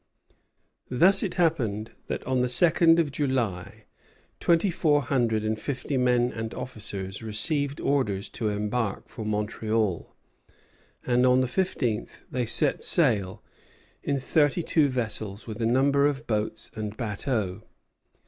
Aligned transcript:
Thus 0.89 1.21
it 1.21 1.35
happened 1.35 1.91
that 2.07 2.23
on 2.25 2.41
the 2.41 2.49
second 2.49 2.97
of 2.97 3.11
July 3.11 3.85
twenty 4.39 4.71
four 4.71 5.03
hundred 5.03 5.43
and 5.43 5.59
fifty 5.59 5.95
men 5.95 6.31
and 6.31 6.55
officers 6.55 7.21
received 7.21 7.79
orders 7.79 8.27
to 8.29 8.49
embark 8.49 9.09
for 9.09 9.23
Montreal; 9.23 10.15
and 11.05 11.23
on 11.23 11.41
the 11.41 11.47
fifteenth 11.47 12.23
they 12.31 12.47
set 12.47 12.81
sail, 12.83 13.43
in 14.01 14.17
thirty 14.17 14.63
two 14.63 14.89
vessels, 14.89 15.45
with 15.45 15.61
a 15.61 15.67
number 15.67 16.07
of 16.07 16.25
boats 16.25 16.71
and 16.73 16.97
bateaux. 16.97 17.61